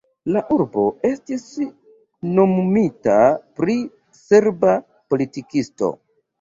[0.35, 1.43] La urbo estis
[2.39, 3.21] nomumita
[3.61, 3.79] pri
[4.25, 4.77] serba
[5.15, 5.97] politikisto.